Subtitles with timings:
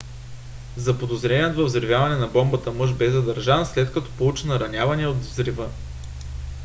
[0.75, 5.69] заподозреният във взривяването на бомбата мъж бе задържан след като получи наранявания от взрива